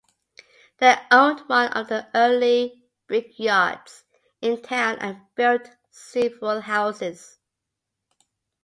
They 0.79 0.97
owned 1.11 1.41
one 1.41 1.71
of 1.73 1.87
the 1.89 2.07
early 2.15 2.87
brickyards 3.05 4.03
in 4.41 4.63
town 4.63 4.97
and 4.97 5.21
built 5.35 5.69
several 5.91 6.61
houses. 6.61 7.37